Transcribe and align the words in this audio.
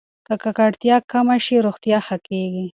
که 0.27 0.35
ککړتیا 0.43 0.97
کمه 1.11 1.37
شي، 1.45 1.55
روغتیا 1.67 1.97
ښه 2.07 2.17
کېږي. 2.27 2.65